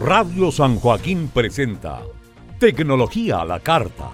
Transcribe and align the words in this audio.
Radio 0.00 0.52
San 0.52 0.78
Joaquín 0.78 1.30
presenta 1.32 2.02
Tecnología 2.60 3.40
a 3.40 3.44
la 3.46 3.60
Carta, 3.60 4.10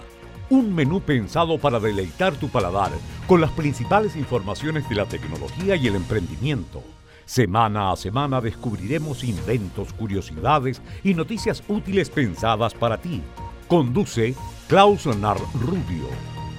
un 0.49 0.73
menú 0.73 1.01
pensado 1.01 1.58
para 1.58 1.81
deleitar 1.81 2.35
tu 2.37 2.49
paladar 2.49 2.93
con 3.27 3.40
las 3.40 3.51
principales 3.51 4.14
informaciones 4.14 4.88
de 4.88 4.95
la 4.95 5.06
tecnología 5.06 5.74
y 5.74 5.88
el 5.88 5.96
emprendimiento. 5.96 6.84
Semana 7.24 7.90
a 7.90 7.96
semana 7.96 8.40
descubriremos 8.40 9.24
inventos, 9.24 9.92
curiosidades 9.92 10.81
y 11.03 11.15
noticias 11.15 11.65
útiles 11.67 12.10
pensadas 12.10 12.74
para 12.74 12.99
ti. 12.99 13.21
Conduce 13.67 14.37
Klaus 14.69 15.06
Nar 15.06 15.38
Rubio. 15.60 16.06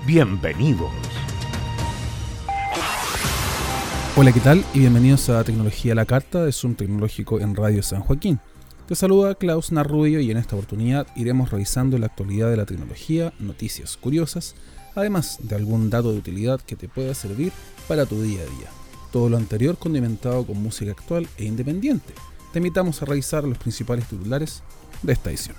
Bienvenidos. 0.06 0.92
Hola, 4.18 4.34
¿qué 4.34 4.42
tal? 4.42 4.66
Y 4.74 4.80
bienvenidos 4.80 5.30
a 5.30 5.44
Tecnología 5.46 5.94
a 5.94 5.96
la 5.96 6.06
Carta 6.06 6.44
de 6.44 6.52
Zoom 6.52 6.76
Tecnológico 6.76 7.40
en 7.40 7.56
Radio 7.56 7.82
San 7.82 8.02
Joaquín. 8.02 8.40
Te 8.94 8.98
saluda 8.98 9.34
Klaus 9.34 9.72
Narrubio 9.72 10.20
y 10.20 10.30
en 10.30 10.38
esta 10.38 10.56
oportunidad 10.56 11.08
iremos 11.16 11.50
revisando 11.50 11.98
la 11.98 12.06
actualidad 12.06 12.52
de 12.52 12.58
la 12.58 12.68
tecnología, 12.68 13.34
noticias 13.40 13.98
curiosas, 13.98 14.54
además 14.94 15.40
de 15.42 15.56
algún 15.56 15.90
dato 15.90 16.12
de 16.12 16.20
utilidad 16.20 16.62
que 16.62 16.76
te 16.76 16.88
pueda 16.88 17.16
servir 17.16 17.52
para 17.88 18.06
tu 18.06 18.22
día 18.22 18.42
a 18.42 18.46
día. 18.46 18.70
Todo 19.12 19.30
lo 19.30 19.38
anterior 19.38 19.80
condimentado 19.80 20.46
con 20.46 20.62
música 20.62 20.92
actual 20.92 21.28
e 21.38 21.46
independiente. 21.46 22.14
Te 22.52 22.60
invitamos 22.60 23.02
a 23.02 23.06
revisar 23.06 23.46
los 23.46 23.58
principales 23.58 24.08
titulares 24.08 24.62
de 25.02 25.14
esta 25.14 25.32
edición. 25.32 25.56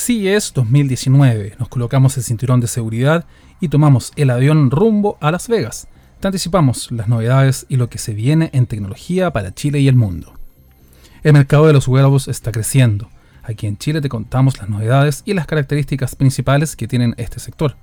CES 0.00 0.54
2019. 0.54 1.56
Nos 1.58 1.68
colocamos 1.68 2.16
el 2.16 2.22
cinturón 2.22 2.60
de 2.60 2.68
seguridad 2.68 3.26
y 3.60 3.68
tomamos 3.68 4.12
el 4.16 4.30
avión 4.30 4.70
rumbo 4.70 5.18
a 5.20 5.30
Las 5.30 5.46
Vegas. 5.46 5.88
Te 6.20 6.28
anticipamos 6.28 6.90
las 6.90 7.06
novedades 7.06 7.66
y 7.68 7.76
lo 7.76 7.90
que 7.90 7.98
se 7.98 8.14
viene 8.14 8.48
en 8.54 8.64
tecnología 8.64 9.30
para 9.30 9.54
Chile 9.54 9.78
y 9.80 9.88
el 9.88 9.96
mundo. 9.96 10.32
El 11.22 11.34
mercado 11.34 11.66
de 11.66 11.74
los 11.74 11.86
wearables 11.86 12.28
está 12.28 12.50
creciendo. 12.50 13.10
Aquí 13.42 13.66
en 13.66 13.76
Chile 13.76 14.00
te 14.00 14.08
contamos 14.08 14.56
las 14.58 14.70
novedades 14.70 15.22
y 15.26 15.34
las 15.34 15.46
características 15.46 16.16
principales 16.16 16.76
que 16.76 16.88
tienen 16.88 17.14
este 17.18 17.38
sector. 17.38 17.76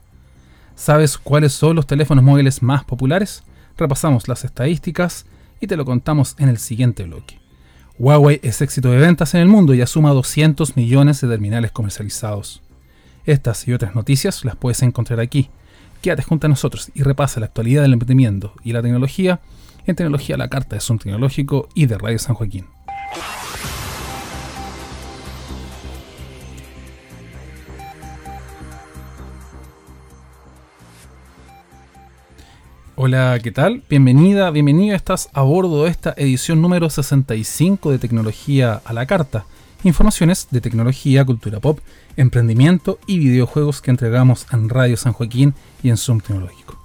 ¿Sabes 0.75 1.19
cuáles 1.19 1.53
son 1.53 1.75
los 1.75 1.85
teléfonos 1.85 2.23
móviles 2.23 2.63
más 2.63 2.83
populares? 2.83 3.43
Repasamos 3.77 4.27
las 4.27 4.43
estadísticas 4.43 5.27
y 5.61 5.67
te 5.67 5.77
lo 5.77 5.85
contamos 5.85 6.35
en 6.39 6.49
el 6.49 6.57
siguiente 6.57 7.03
bloque. 7.03 7.46
Huawei 7.99 8.39
es 8.43 8.61
éxito 8.61 8.91
de 8.91 8.97
ventas 8.97 9.33
en 9.33 9.41
el 9.41 9.47
mundo 9.47 9.73
y 9.73 9.81
ha 9.81 9.87
sumado 9.87 10.15
200 10.15 10.75
millones 10.75 11.19
de 11.19 11.27
terminales 11.27 11.71
comercializados. 11.71 12.61
Estas 13.25 13.67
y 13.67 13.73
otras 13.73 13.95
noticias 13.95 14.45
las 14.45 14.55
puedes 14.55 14.83
encontrar 14.83 15.19
aquí. 15.19 15.49
Quédate 16.01 16.21
junto 16.21 16.45
a 16.45 16.49
nosotros 16.49 16.91
y 16.93 17.01
repasa 17.01 17.39
la 17.39 17.47
actualidad 17.47 17.81
del 17.81 17.93
emprendimiento 17.93 18.53
y 18.63 18.73
la 18.73 18.83
tecnología 18.83 19.39
en 19.87 19.95
Tecnología 19.95 20.37
la 20.37 20.47
Carta 20.47 20.75
de 20.75 20.81
Zoom 20.81 20.99
Tecnológico 20.99 21.69
y 21.73 21.87
de 21.87 21.97
Radio 21.97 22.19
San 22.19 22.35
Joaquín. 22.35 22.65
Hola, 32.99 33.39
¿qué 33.43 33.51
tal? 33.51 33.83
Bienvenida, 33.87 34.49
bienvenido. 34.49 34.95
Estás 34.95 35.29
a 35.33 35.43
bordo 35.43 35.83
de 35.83 35.91
esta 35.91 36.15
edición 36.17 36.63
número 36.63 36.89
65 36.89 37.91
de 37.91 37.99
Tecnología 37.99 38.81
a 38.83 38.91
la 38.91 39.05
Carta. 39.05 39.45
Informaciones 39.83 40.47
de 40.49 40.61
tecnología, 40.61 41.23
cultura 41.23 41.59
pop, 41.59 41.77
emprendimiento 42.15 42.97
y 43.05 43.19
videojuegos 43.19 43.83
que 43.83 43.91
entregamos 43.91 44.47
en 44.51 44.67
Radio 44.67 44.97
San 44.97 45.13
Joaquín 45.13 45.53
y 45.83 45.91
en 45.91 45.97
Zoom 45.97 46.21
Tecnológico. 46.21 46.75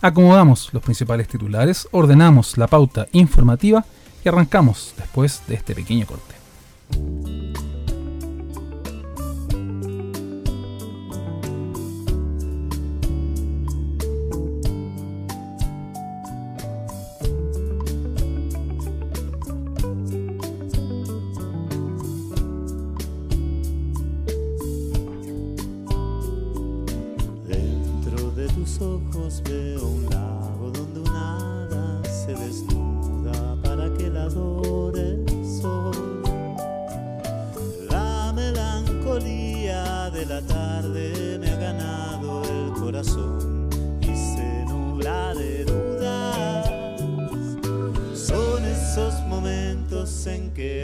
Acomodamos 0.00 0.70
los 0.72 0.82
principales 0.82 1.28
titulares, 1.28 1.86
ordenamos 1.92 2.58
la 2.58 2.66
pauta 2.66 3.06
informativa 3.12 3.84
y 4.24 4.28
arrancamos 4.28 4.94
después 4.96 5.40
de 5.46 5.54
este 5.54 5.76
pequeño 5.76 6.04
corte. 6.04 6.34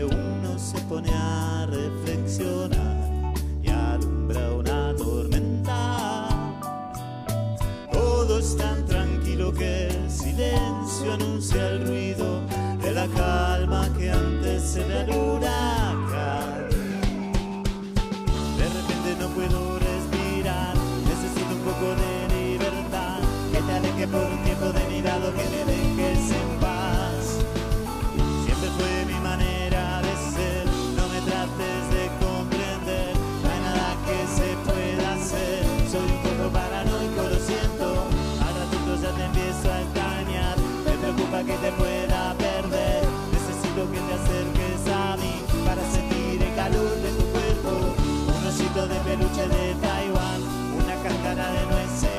uno 0.05 0.59
se 0.59 0.79
pone 0.83 1.11
a 1.13 1.67
reflexionar 1.67 2.97
y 3.63 3.69
alumbra 3.69 4.53
una 4.53 4.95
tormenta. 4.97 6.29
Todo 7.93 8.39
es 8.39 8.57
tan 8.57 8.85
tranquilo 8.87 9.53
que 9.53 9.89
el 9.89 10.11
silencio 10.11 11.13
anuncia 11.13 11.69
el 11.71 11.87
ruido 11.87 12.41
de 12.83 12.93
la 12.93 13.07
calma 13.09 13.89
que 13.97 14.11
antecede 14.11 15.01
al 15.01 15.11
huracán. 15.11 16.69
De 18.59 18.67
repente 18.77 19.09
no 19.21 19.29
puedo 19.29 19.79
respirar, 19.79 20.75
necesito 21.11 21.53
un 21.55 21.63
poco 21.69 21.87
de 22.03 22.13
libertad, 22.35 23.21
que 23.53 23.61
te 23.61 23.73
aleje 23.73 24.07
por 24.09 24.29
tiempo 24.45 24.67
de 24.73 24.85
mi 24.91 25.03
lado, 25.03 25.33
que 25.33 25.45
me 25.53 25.65
dejes 25.73 26.31
en 26.31 26.56
para 41.37 41.49
que 41.49 41.59
te 41.59 41.73
pueda 41.73 42.35
perder. 42.39 43.03
Necesito 43.31 43.91
que 43.93 43.99
te 43.99 44.15
acerques 44.15 44.95
a 44.95 45.17
mí 45.19 45.35
para 45.67 45.83
sentir 45.91 46.43
el 46.43 46.55
calor 46.55 46.97
de 47.03 47.11
tu 47.11 47.25
cuerpo. 47.31 47.95
Un 48.39 48.47
osito 48.47 48.87
de 48.87 48.95
peluche 49.01 49.47
de 49.47 49.75
Taiwán, 49.75 50.41
una 50.83 50.95
cáscara 51.03 51.53
de 51.53 51.67
nueces. 51.67 52.16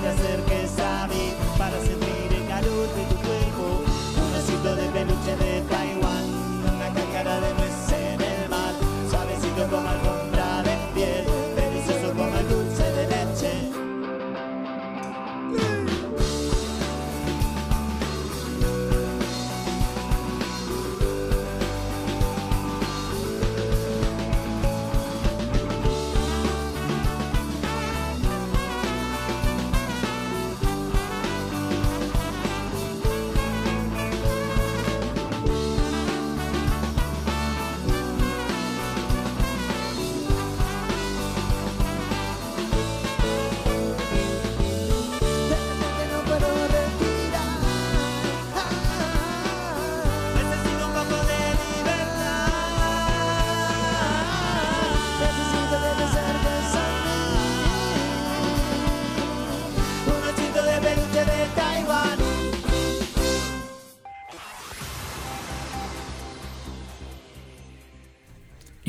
te 0.00 0.08
acerques 0.08 0.78
a 0.78 1.06
mí 1.08 1.32
para 1.58 1.78
siempre. 1.80 1.97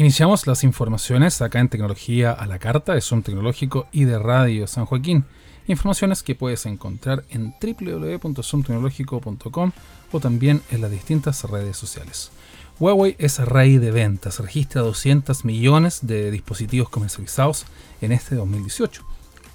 Iniciamos 0.09 0.47
las 0.47 0.63
informaciones 0.63 1.39
acá 1.39 1.59
en 1.59 1.69
Tecnología 1.69 2.31
a 2.31 2.47
la 2.47 2.57
Carta 2.57 2.95
de 2.95 3.01
Zoom 3.01 3.21
Tecnológico 3.21 3.85
y 3.91 4.05
de 4.05 4.17
Radio 4.17 4.65
San 4.65 4.87
Joaquín. 4.87 5.25
Informaciones 5.67 6.23
que 6.23 6.33
puedes 6.33 6.65
encontrar 6.65 7.25
en 7.29 7.53
www.zoomtecnológico.com 7.61 9.71
o 10.11 10.19
también 10.19 10.63
en 10.71 10.81
las 10.81 10.89
distintas 10.89 11.43
redes 11.43 11.77
sociales. 11.77 12.31
Huawei 12.79 13.17
es 13.19 13.37
rey 13.37 13.77
de 13.77 13.91
ventas, 13.91 14.39
registra 14.39 14.81
200 14.81 15.45
millones 15.45 15.99
de 16.01 16.31
dispositivos 16.31 16.89
comercializados 16.89 17.67
en 18.01 18.11
este 18.11 18.33
2018. 18.33 19.03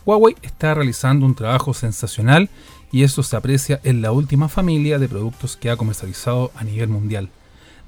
Huawei 0.07 0.37
está 0.43 0.73
realizando 0.73 1.27
un 1.27 1.35
trabajo 1.35 1.75
sensacional 1.75 2.49
y 2.93 3.03
eso 3.03 3.25
se 3.25 3.35
aprecia 3.35 3.81
en 3.83 4.03
la 4.03 4.13
última 4.13 4.49
familia 4.49 5.01
de 5.01 5.09
productos 5.09 5.57
que 5.57 5.71
ha 5.71 5.77
comercializado 5.77 6.53
a 6.55 6.63
nivel 6.63 6.91
mundial, 6.91 7.31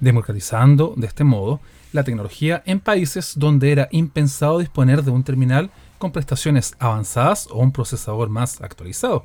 democratizando 0.01 0.95
de 0.97 1.07
este 1.07 1.23
modo 1.23 1.61
la 1.97 2.05
tecnología 2.05 2.63
en 2.67 2.79
países 2.79 3.33
donde 3.37 3.73
era 3.73 3.89
impensado 3.91 4.61
disponer 4.61 5.03
de 5.03 5.11
un 5.11 5.25
terminal 5.25 5.71
con 5.99 6.13
prestaciones 6.13 6.75
avanzadas 6.79 7.49
o 7.51 7.59
un 7.59 7.73
procesador 7.73 8.29
más 8.29 8.61
actualizado. 8.61 9.25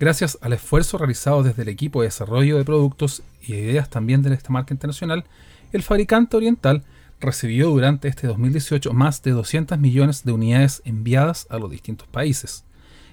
Gracias 0.00 0.38
al 0.40 0.54
esfuerzo 0.54 0.98
realizado 0.98 1.42
desde 1.42 1.62
el 1.62 1.68
equipo 1.68 2.00
de 2.00 2.08
desarrollo 2.08 2.56
de 2.56 2.64
productos 2.64 3.22
y 3.42 3.54
ideas 3.54 3.90
también 3.90 4.22
de 4.22 4.34
esta 4.34 4.50
marca 4.50 4.74
internacional, 4.74 5.24
el 5.72 5.82
fabricante 5.82 6.36
oriental 6.36 6.84
recibió 7.20 7.68
durante 7.68 8.08
este 8.08 8.26
2018 8.26 8.92
más 8.94 9.22
de 9.22 9.32
200 9.32 9.78
millones 9.78 10.24
de 10.24 10.32
unidades 10.32 10.80
enviadas 10.86 11.46
a 11.50 11.58
los 11.58 11.70
distintos 11.70 12.08
países. 12.08 12.64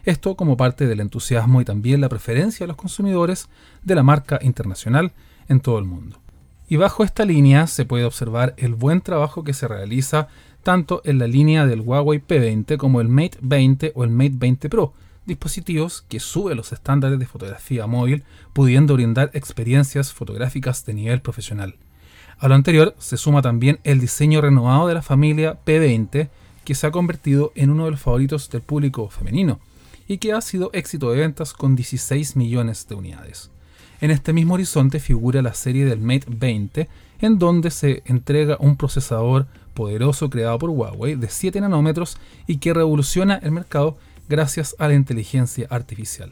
Esto 0.06 0.36
como 0.38 0.56
parte 0.56 0.88
del 0.88 1.02
entusiasmo 1.02 1.60
y 1.60 1.66
también 1.66 2.00
la 2.00 2.08
preferencia 2.08 2.64
de 2.64 2.70
los 2.70 2.78
consumidores 2.78 3.50
de 3.84 3.96
la 3.96 4.04
marca 4.04 4.40
internacional 4.42 5.12
en 5.50 5.60
todo 5.60 5.78
el 5.80 5.86
mundo. 5.86 6.22
Y 6.70 6.76
bajo 6.76 7.04
esta 7.04 7.24
línea 7.24 7.66
se 7.68 7.86
puede 7.86 8.04
observar 8.04 8.54
el 8.58 8.76
buen 8.76 9.02
trabajo 9.02 9.44
que 9.44 9.54
se 9.54 9.68
realiza 9.68 10.28
tanto 10.64 11.02
en 11.06 11.18
la 11.18 11.28
línea 11.28 11.66
del 11.66 11.80
Huawei 11.80 12.20
P20 12.20 12.76
como 12.76 13.00
el 13.00 13.08
Mate 13.08 13.38
20 13.42 13.94
o 13.96 14.04
el 14.04 14.10
Mate 14.10 14.34
20 14.34 14.70
Pro, 14.70 14.94
dispositivos 15.26 16.04
que 16.10 16.20
suben 16.20 16.58
los 16.58 16.74
estándares 16.74 17.20
de 17.20 17.26
fotografía 17.26 17.88
móvil, 17.88 18.24
pudiendo 18.52 18.96
brindar 18.96 19.32
experiencias 19.34 20.12
fotográficas 20.12 20.86
de 20.86 20.94
nivel 20.94 21.22
profesional. 21.22 21.76
A 22.38 22.50
lo 22.50 22.56
anterior 22.56 22.96
se 23.00 23.16
suma 23.16 23.42
también 23.42 23.80
el 23.86 24.02
diseño 24.02 24.42
renovado 24.42 24.88
de 24.88 24.94
la 24.94 25.02
familia 25.02 25.58
P20, 25.66 26.30
que 26.66 26.76
se 26.76 26.86
ha 26.86 26.92
convertido 26.92 27.54
en 27.56 27.70
uno 27.70 27.86
de 27.86 27.92
los 27.92 28.02
favoritos 28.02 28.50
del 28.50 28.62
público 28.62 29.10
femenino 29.10 29.62
y 30.06 30.18
que 30.18 30.34
ha 30.34 30.42
sido 30.42 30.70
éxito 30.74 31.12
de 31.12 31.20
ventas 31.20 31.54
con 31.54 31.78
16 31.78 32.36
millones 32.36 32.88
de 32.90 32.96
unidades. 32.96 33.52
En 34.00 34.12
este 34.12 34.32
mismo 34.32 34.54
horizonte 34.54 35.00
figura 35.00 35.42
la 35.42 35.56
serie 35.56 35.86
del 35.86 36.00
Mate 36.00 36.28
20, 36.28 36.88
en 37.20 37.40
donde 37.40 37.72
se 37.72 38.04
entrega 38.06 38.58
un 38.60 38.78
procesador 38.78 39.48
poderoso 39.74 40.30
creado 40.30 40.60
por 40.60 40.70
Huawei 40.70 41.16
de 41.16 41.30
7 41.30 41.60
nanómetros 41.62 42.18
y 42.46 42.58
que 42.58 42.74
revoluciona 42.74 43.36
el 43.36 43.52
mercado 43.52 43.98
gracias 44.30 44.76
a 44.78 44.88
la 44.88 44.94
inteligencia 44.94 45.68
artificial. 45.72 46.32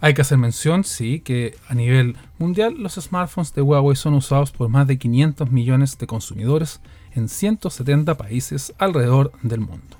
Hay 0.00 0.14
que 0.14 0.22
hacer 0.22 0.38
mención, 0.38 0.84
sí, 0.84 1.20
que 1.20 1.56
a 1.68 1.74
nivel 1.74 2.16
mundial 2.38 2.74
los 2.78 2.94
smartphones 2.94 3.52
de 3.54 3.62
Huawei 3.62 3.96
son 3.96 4.14
usados 4.14 4.50
por 4.50 4.68
más 4.68 4.86
de 4.86 4.98
500 4.98 5.50
millones 5.50 5.98
de 5.98 6.06
consumidores 6.06 6.80
en 7.14 7.28
170 7.28 8.14
países 8.16 8.74
alrededor 8.78 9.32
del 9.42 9.60
mundo. 9.60 9.96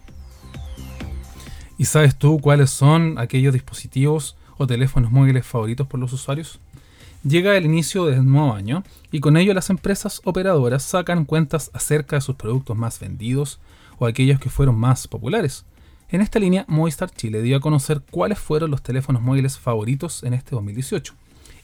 ¿Y 1.79 1.85
sabes 1.87 2.17
tú 2.17 2.39
cuáles 2.41 2.71
son 2.71 3.19
aquellos 3.19 3.53
dispositivos 3.53 4.37
o 4.57 4.67
teléfonos 4.67 5.11
móviles 5.11 5.47
favoritos 5.47 5.87
por 5.87 6.01
los 6.01 6.13
usuarios? 6.13 6.59
Llega 7.27 7.57
el 7.57 7.65
inicio 7.65 8.05
del 8.05 8.25
nuevo 8.25 8.55
año 8.55 8.85
y 9.11 9.19
con 9.19 9.37
ello 9.37 9.53
las 9.53 9.69
empresas 9.69 10.21
operadoras 10.23 10.85
sacan 10.85 11.25
cuentas 11.25 11.73
acerca 11.75 12.15
de 12.15 12.23
sus 12.23 12.37
productos 12.37 12.77
más 12.77 13.01
vendidos 13.01 13.59
o 13.99 14.07
aquellos 14.07 14.39
que 14.39 14.49
fueron 14.49 14.79
más 14.79 15.09
populares. 15.09 15.65
En 16.09 16.21
esta 16.21 16.39
línea, 16.39 16.65
Movistar 16.69 17.11
Chile 17.11 17.43
dio 17.43 17.57
a 17.57 17.61
conocer 17.61 18.03
cuáles 18.13 18.39
fueron 18.39 18.71
los 18.71 18.81
teléfonos 18.81 19.23
móviles 19.23 19.59
favoritos 19.59 20.23
en 20.23 20.35
este 20.35 20.53
2018. 20.53 21.15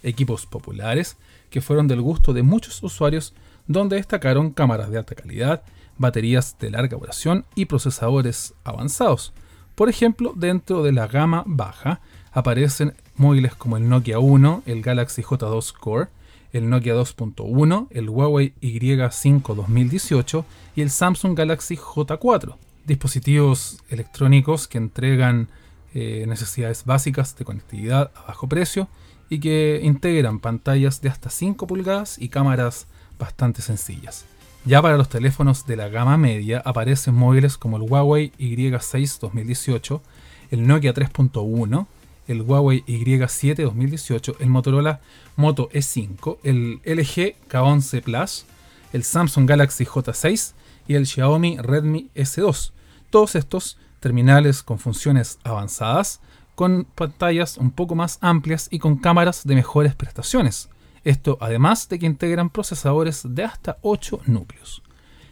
Equipos 0.02 0.47
populares 0.47 1.16
que 1.49 1.61
fueron 1.61 1.87
del 1.87 2.00
gusto 2.00 2.33
de 2.33 2.42
muchos 2.42 2.83
usuarios, 2.83 3.33
donde 3.69 3.95
destacaron 3.95 4.50
cámaras 4.50 4.90
de 4.90 4.99
alta 4.99 5.14
calidad, 5.14 5.62
baterías 5.97 6.57
de 6.59 6.71
larga 6.71 6.97
duración 6.97 7.45
y 7.54 7.66
procesadores 7.66 8.54
avanzados. 8.64 9.33
Por 9.76 9.88
ejemplo, 9.88 10.33
dentro 10.35 10.83
de 10.83 10.90
la 10.90 11.07
gama 11.07 11.45
baja 11.47 12.00
aparecen 12.33 12.95
móviles 13.16 13.54
como 13.54 13.76
el 13.76 13.88
Nokia 13.88 14.19
1, 14.19 14.62
el 14.66 14.83
Galaxy 14.83 15.23
J2 15.23 15.73
Core, 15.73 16.09
el 16.52 16.69
Nokia 16.69 16.95
2.1, 16.95 17.88
el 17.90 18.09
Huawei 18.09 18.52
Y5 18.61 19.54
2018 19.54 20.45
y 20.76 20.83
el 20.83 20.90
Samsung 20.90 21.37
Galaxy 21.37 21.76
J4. 21.76 22.57
Dispositivos 22.85 23.78
electrónicos 23.88 24.69
que 24.69 24.78
entregan 24.78 25.49
eh, 25.95 26.25
necesidades 26.26 26.85
básicas 26.85 27.37
de 27.37 27.45
conectividad 27.45 28.11
a 28.14 28.28
bajo 28.28 28.49
precio 28.49 28.88
y 29.28 29.40
que 29.40 29.81
integran 29.83 30.40
pantallas 30.40 31.00
de 31.00 31.09
hasta 31.09 31.31
5 31.31 31.66
pulgadas 31.66 32.19
y 32.19 32.28
cámaras 32.28 32.87
bastante 33.19 33.62
sencillas. 33.62 34.26
Ya 34.64 34.81
para 34.81 34.97
los 34.97 35.09
teléfonos 35.09 35.66
de 35.66 35.76
la 35.76 35.88
gama 35.88 36.16
media 36.16 36.62
aparecen 36.64 37.14
móviles 37.14 37.57
como 37.57 37.78
el 37.78 37.83
Huawei 37.83 38.33
Y6 38.38 39.19
2018, 39.21 40.02
el 40.50 40.66
Nokia 40.66 40.95
3.1, 40.95 41.87
el 42.26 42.43
Huawei 42.43 42.85
Y7 42.87 43.62
2018, 43.64 44.37
el 44.41 44.49
Motorola 44.49 45.00
Moto 45.37 45.69
E5, 45.71 46.38
el 46.43 46.81
LG 46.85 47.49
K11 47.49 48.02
Plus, 48.02 48.45
el 48.93 49.05
Samsung 49.05 49.49
Galaxy 49.49 49.85
J6 49.85 50.52
y 50.88 50.95
el 50.95 51.07
Xiaomi 51.07 51.59
Redmi 51.59 52.11
S2. 52.14 52.73
Todos 53.11 53.35
estos 53.35 53.79
terminales 54.00 54.62
con 54.62 54.79
funciones 54.79 55.38
avanzadas, 55.45 56.21
con 56.55 56.85
pantallas 56.85 57.57
un 57.57 57.71
poco 57.71 57.95
más 57.95 58.19
amplias 58.21 58.69
y 58.71 58.79
con 58.79 58.97
cámaras 58.97 59.45
de 59.45 59.55
mejores 59.55 59.95
prestaciones. 59.95 60.69
Esto 61.05 61.38
además 61.41 61.88
de 61.88 61.99
que 61.99 62.07
integran 62.07 62.50
procesadores 62.50 63.23
de 63.25 63.45
hasta 63.45 63.79
8 63.83 64.21
núcleos. 64.26 64.83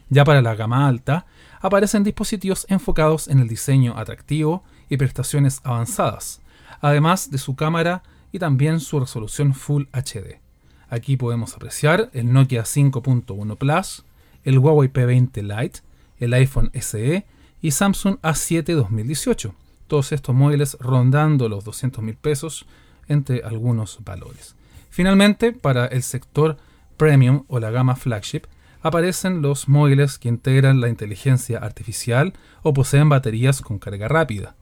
Ya 0.08 0.24
para 0.24 0.42
la 0.42 0.56
gama 0.56 0.88
alta, 0.88 1.26
aparecen 1.60 2.02
dispositivos 2.02 2.66
enfocados 2.68 3.28
en 3.28 3.38
el 3.38 3.46
diseño 3.46 3.96
atractivo 3.96 4.64
y 4.88 4.96
prestaciones 4.96 5.60
avanzadas, 5.62 6.40
además 6.80 7.30
de 7.30 7.38
su 7.38 7.56
cámara 7.56 8.02
y 8.32 8.38
también 8.38 8.80
su 8.80 9.00
resolución 9.00 9.54
Full 9.54 9.84
HD. 9.92 10.40
Aquí 10.88 11.16
podemos 11.16 11.54
apreciar 11.54 12.10
el 12.12 12.32
Nokia 12.32 12.62
5.1 12.62 13.56
Plus, 13.56 14.04
el 14.44 14.58
Huawei 14.58 14.92
P20 14.92 15.42
Lite, 15.42 15.80
el 16.18 16.34
iPhone 16.34 16.70
SE 16.74 17.26
y 17.62 17.70
Samsung 17.70 18.18
A7 18.22 18.74
2018. 18.74 19.54
Todos 19.86 20.12
estos 20.12 20.34
móviles 20.34 20.76
rondando 20.80 21.48
los 21.48 21.64
200 21.64 22.02
mil 22.02 22.16
pesos 22.16 22.66
entre 23.08 23.42
algunos 23.42 23.98
valores. 24.04 24.54
Finalmente, 24.88 25.52
para 25.52 25.86
el 25.86 26.02
sector 26.02 26.56
premium 26.96 27.44
o 27.48 27.60
la 27.60 27.70
gama 27.70 27.96
flagship, 27.96 28.42
aparecen 28.82 29.42
los 29.42 29.68
móviles 29.68 30.18
que 30.18 30.28
integran 30.28 30.80
la 30.80 30.88
inteligencia 30.88 31.58
artificial 31.58 32.32
o 32.62 32.72
poseen 32.72 33.08
baterías 33.08 33.60
con 33.60 33.78
carga 33.78 34.08
rápida. 34.08 34.54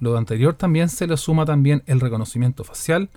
Lo 0.00 0.16
anterior 0.16 0.54
también 0.54 0.88
se 0.88 1.06
le 1.06 1.16
suma 1.16 1.44
también 1.44 1.82
el 1.86 2.00
reconocimiento 2.00 2.64
facial 2.64 3.10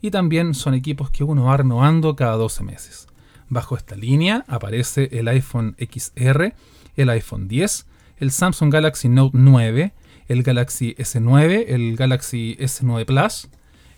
y 0.00 0.10
también 0.10 0.54
son 0.54 0.74
equipos 0.74 1.10
que 1.10 1.24
uno 1.24 1.44
va 1.44 1.56
renovando 1.56 2.16
cada 2.16 2.36
12 2.36 2.62
meses. 2.62 3.06
Bajo 3.48 3.76
esta 3.76 3.96
línea 3.96 4.44
aparece 4.48 5.08
el 5.12 5.28
iPhone 5.28 5.76
XR, 5.78 6.54
el 6.96 7.10
iPhone 7.10 7.48
10, 7.48 7.86
el 8.18 8.30
Samsung 8.30 8.72
Galaxy 8.72 9.08
Note 9.08 9.36
9, 9.38 9.92
el 10.28 10.42
Galaxy 10.42 10.94
S9, 10.96 11.64
el 11.68 11.96
Galaxy 11.96 12.56
S9 12.58 13.04
Plus, 13.04 13.48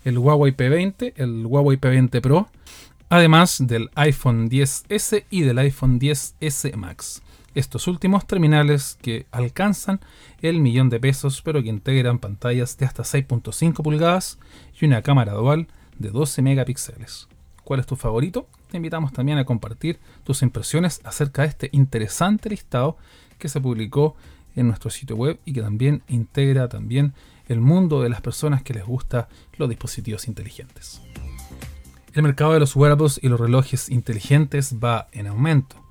el 0.03 0.17
Huawei 0.17 0.55
P20, 0.55 1.13
el 1.15 1.45
Huawei 1.45 1.77
P20 1.77 2.21
Pro, 2.21 2.49
además 3.09 3.57
del 3.59 3.89
iPhone 3.95 4.49
10S 4.49 5.25
y 5.29 5.41
del 5.41 5.59
iPhone 5.59 5.99
10S 5.99 6.75
Max. 6.75 7.21
Estos 7.57 7.87
últimos 7.87 8.27
terminales 8.27 8.99
que 9.01 9.25
alcanzan 9.31 9.99
el 10.43 10.59
millón 10.59 10.89
de 10.91 10.99
pesos, 10.99 11.41
pero 11.41 11.63
que 11.63 11.69
integran 11.69 12.19
pantallas 12.19 12.77
de 12.77 12.85
hasta 12.85 13.01
6.5 13.01 13.81
pulgadas 13.81 14.37
y 14.79 14.85
una 14.85 15.01
cámara 15.01 15.33
dual 15.33 15.67
de 15.97 16.11
12 16.11 16.43
megapíxeles. 16.43 17.27
¿Cuál 17.63 17.79
es 17.79 17.87
tu 17.87 17.95
favorito? 17.95 18.47
Te 18.69 18.77
invitamos 18.77 19.11
también 19.11 19.39
a 19.39 19.45
compartir 19.45 19.97
tus 20.23 20.43
impresiones 20.43 21.01
acerca 21.03 21.41
de 21.41 21.47
este 21.47 21.69
interesante 21.71 22.47
listado 22.47 22.95
que 23.39 23.49
se 23.49 23.59
publicó 23.59 24.15
en 24.55 24.67
nuestro 24.67 24.91
sitio 24.91 25.15
web 25.15 25.39
y 25.43 25.53
que 25.53 25.63
también 25.63 26.03
integra 26.07 26.69
también 26.69 27.15
el 27.47 27.59
mundo 27.59 28.03
de 28.03 28.09
las 28.09 28.21
personas 28.21 28.61
que 28.61 28.75
les 28.75 28.85
gusta 28.85 29.29
los 29.57 29.67
dispositivos 29.67 30.27
inteligentes. 30.27 31.01
El 32.13 32.21
mercado 32.21 32.53
de 32.53 32.59
los 32.59 32.75
wearables 32.75 33.19
y 33.19 33.29
los 33.29 33.39
relojes 33.39 33.89
inteligentes 33.89 34.75
va 34.75 35.07
en 35.11 35.25
aumento. 35.25 35.86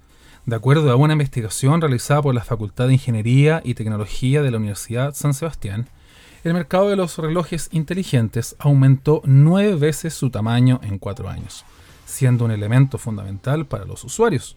De 0.47 0.55
acuerdo 0.55 0.93
a 0.93 0.95
una 0.95 1.15
investigación 1.15 1.81
realizada 1.81 2.23
por 2.23 2.33
la 2.33 2.45
Facultad 2.45 2.87
de 2.87 2.93
Ingeniería 2.93 3.61
y 3.65 3.75
Tecnología 3.75 4.43
de 4.43 4.53
la 4.53 4.59
Universidad 4.59 5.13
San 5.13 5.35
Sebastián, 5.35 5.89
el 6.45 6.55
mercado 6.55 6.89
de 6.89 6.95
los 6.95 7.19
relojes 7.19 7.69
inteligentes 7.73 8.55
aumentó 8.61 9.23
nueve 9.25 9.75
veces 9.75 10.15
su 10.15 10.31
tamaño 10.31 10.79
en 10.85 11.01
cuatro 11.01 11.29
años, 11.29 11.65
siendo 12.05 12.45
un 12.45 12.53
elemento 12.53 12.97
fundamental 12.97 13.67
para 13.67 13.87
los 13.87 14.05
usuarios. 14.05 14.57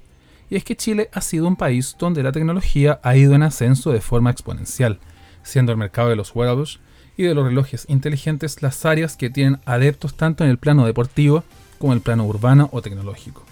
y 0.52 0.58
es 0.58 0.64
que 0.64 0.76
Chile 0.76 1.10
ha 1.12 1.22
sido 1.22 1.48
un 1.48 1.56
país 1.56 1.96
donde 1.98 2.22
la 2.22 2.32
tecnología 2.32 3.00
ha 3.02 3.16
ido 3.16 3.34
en 3.34 3.42
ascenso 3.42 3.92
de 3.92 4.00
forma 4.00 4.30
exponencial, 4.30 5.00
siendo 5.42 5.72
el 5.72 5.80
mercado 5.80 6.10
de 6.10 6.16
los 6.16 6.36
wearables 6.36 6.80
y 7.18 7.24
de 7.24 7.34
los 7.34 7.46
relojes 7.46 7.86
inteligentes 7.88 8.62
las 8.62 8.86
áreas 8.86 9.18
que 9.18 9.32
tienen 9.32 9.60
adeptos 9.66 10.14
tanto 10.14 10.44
en 10.44 10.52
el 10.52 10.60
plano 10.60 10.86
deportivo 10.86 11.44
como 11.80 11.94
en 11.94 11.98
el 11.98 12.04
plano 12.04 12.26
urbano 12.26 12.70
o 12.74 12.84
tecnológico. 12.84 13.44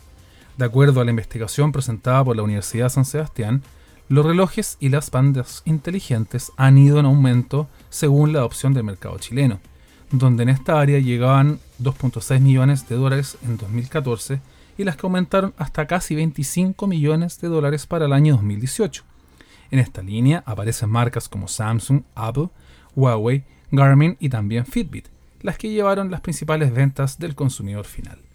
De 0.57 0.65
acuerdo 0.65 1.01
a 1.01 1.05
la 1.05 1.11
investigación 1.11 1.71
presentada 1.71 2.23
por 2.25 2.35
la 2.35 2.41
Universidad 2.41 2.89
San 2.89 3.05
Sebastián, 3.05 3.61
los 4.09 4.25
relojes 4.25 4.77
y 4.79 4.89
las 4.89 5.11
bandas 5.11 5.61
inteligentes 5.65 6.51
han 6.57 6.79
ido 6.79 6.99
en 6.99 7.05
aumento 7.05 7.67
según 7.89 8.33
la 8.33 8.39
adopción 8.39 8.73
del 8.73 8.83
mercado 8.83 9.19
chileno, 9.19 9.59
donde 10.09 10.43
en 10.43 10.49
esta 10.49 10.79
área 10.79 10.97
llegaban 10.97 11.59
2.6 11.79 12.39
millones 12.39 12.89
de 12.89 12.95
dólares 12.95 13.37
en 13.43 13.57
2014 13.57 14.41
y 14.79 14.83
las 14.83 14.95
que 14.95 15.05
aumentaron 15.05 15.53
hasta 15.57 15.85
casi 15.85 16.15
25 16.15 16.87
millones 16.87 17.39
de 17.39 17.49
dólares 17.49 17.85
para 17.85 18.05
el 18.05 18.13
año 18.13 18.33
2018. 18.33 19.03
En 19.69 19.77
esta 19.77 20.01
línea 20.01 20.41
aparecen 20.47 20.89
marcas 20.89 21.29
como 21.29 21.47
Samsung, 21.47 22.01
Apple, 22.15 22.49
Huawei, 22.95 23.43
Garmin 23.69 24.17
y 24.19 24.29
también 24.29 24.65
Fitbit, 24.65 25.07
las 25.41 25.59
que 25.59 25.69
llevaron 25.69 26.09
las 26.09 26.21
principales 26.21 26.73
ventas 26.73 27.19
del 27.19 27.35
consumidor 27.35 27.85
final. 27.85 28.26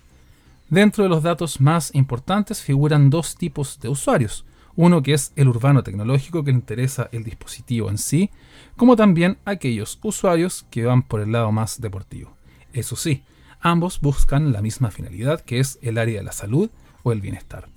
Dentro 0.73 1.05
de 1.05 1.11
los 1.11 1.23
datos 1.23 1.61
más 1.61 1.95
importantes 1.95 2.63
figuran 2.63 3.11
dos 3.11 3.37
tipos 3.37 3.79
de 3.79 3.91
usuarios, 3.91 4.47
uno 4.75 5.03
que 5.03 5.13
es 5.13 5.35
el 5.37 5.49
urbano 5.49 5.83
tecnológico 5.83 6.43
que 6.43 6.51
le 6.51 6.57
interesa 6.57 7.11
el 7.13 7.25
dispositivo 7.25 7.91
en 7.91 7.99
sí, 7.99 8.31
como 8.75 8.97
también 8.97 9.37
aquellos 9.45 9.99
usuarios 10.03 10.65
que 10.71 10.87
van 10.87 11.03
por 11.03 11.21
el 11.21 11.31
lado 11.31 11.53
más 11.53 11.83
deportivo. 11.83 12.35
Eso 12.73 12.97
sí, 12.97 13.23
ambos 13.61 14.01
buscan 14.01 14.51
la 14.55 14.63
misma 14.63 14.91
finalidad 14.91 15.43
que 15.43 15.61
es 15.61 15.79
el 15.83 15.99
área 15.99 16.21
de 16.21 16.25
la 16.25 16.33
salud 16.33 16.71
o 17.03 17.13
el 17.13 17.21
bienestar. 17.21 17.69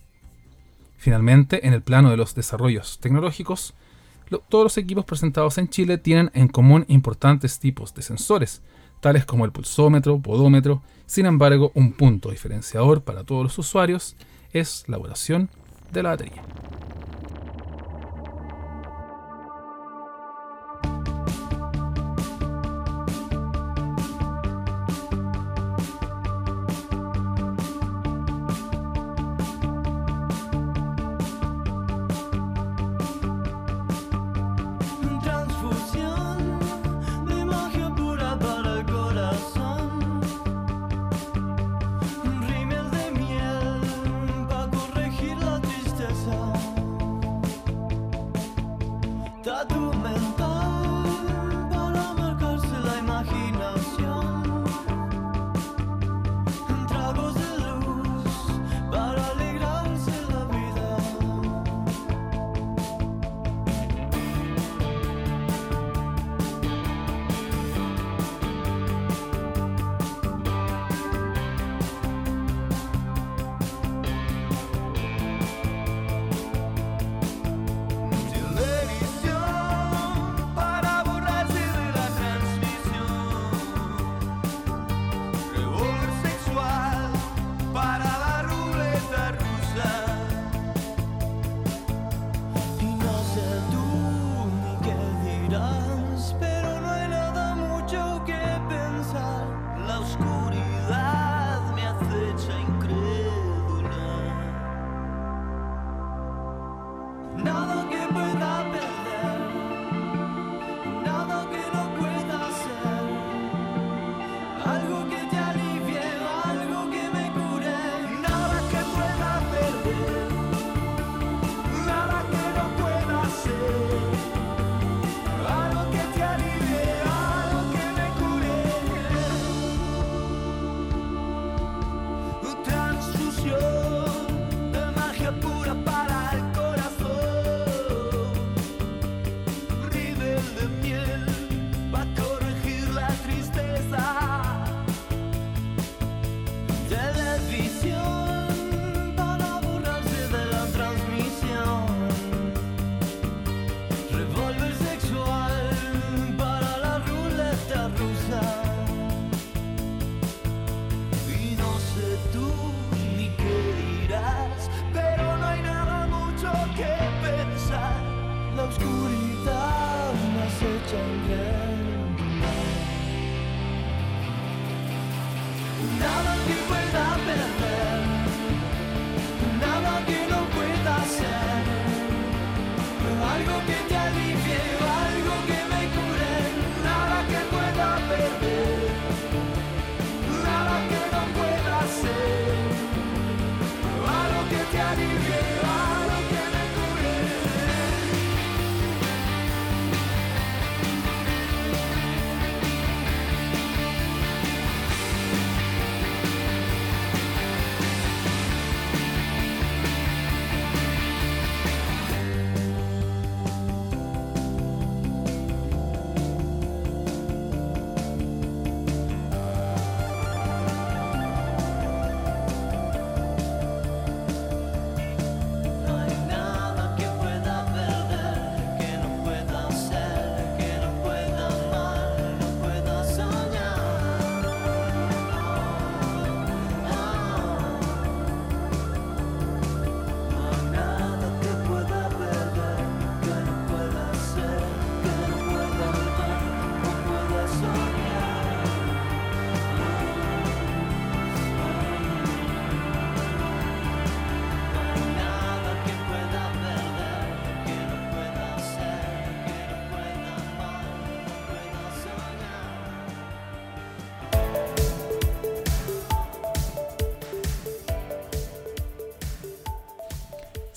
Finalmente, 0.95 1.67
en 1.67 1.73
el 1.73 1.81
plano 1.81 2.11
de 2.11 2.15
los 2.15 2.33
desarrollos 2.33 2.99
tecnológicos, 3.01 3.73
todos 4.47 4.63
los 4.63 4.77
equipos 4.77 5.03
presentados 5.03 5.57
en 5.57 5.67
Chile 5.67 5.97
tienen 5.97 6.31
en 6.33 6.47
común 6.47 6.85
importantes 6.87 7.59
tipos 7.59 7.93
de 7.93 8.03
sensores, 8.03 8.61
tales 9.05 9.23
como 9.23 9.45
el 9.45 9.51
pulsómetro, 9.51 10.17
podómetro. 10.17 10.81
Sin 11.05 11.27
embargo, 11.27 11.71
un 11.75 11.93
punto 11.93 12.31
diferenciador 12.31 13.03
para 13.03 13.23
todos 13.23 13.43
los 13.43 13.59
usuarios 13.59 14.15
es 14.51 14.83
la 14.87 14.97
duración 14.97 15.47
de 15.91 16.01
la 16.01 16.09
batería. 16.09 16.41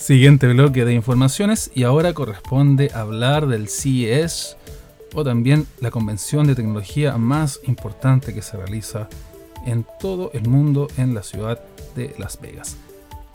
Siguiente 0.09 0.49
bloque 0.49 0.87
de 0.87 0.95
informaciones 0.95 1.71
y 1.75 1.83
ahora 1.83 2.15
corresponde 2.15 2.91
hablar 2.95 3.47
del 3.47 3.69
CES 3.69 4.57
o 5.13 5.23
también 5.23 5.67
la 5.81 5.91
convención 5.91 6.47
de 6.47 6.55
tecnología 6.55 7.19
más 7.19 7.61
importante 7.65 8.33
que 8.33 8.41
se 8.41 8.57
realiza 8.57 9.11
en 9.67 9.85
todo 10.01 10.31
el 10.33 10.49
mundo 10.49 10.89
en 10.97 11.13
la 11.13 11.23
ciudad 11.23 11.61
de 11.95 12.15
Las 12.19 12.41
Vegas. 12.41 12.79